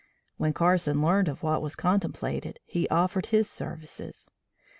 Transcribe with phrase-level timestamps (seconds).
[0.37, 4.31] When Carson learned of what was contemplated, he offered his services.